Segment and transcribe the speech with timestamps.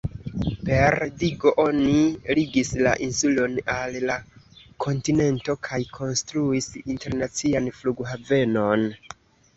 [0.67, 1.91] Per digo oni
[2.39, 4.17] ligis la insulon al la
[4.87, 8.89] kontinento kaj konstruis internacian flughavenon.